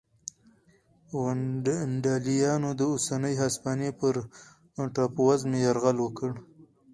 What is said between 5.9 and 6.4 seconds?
وکړ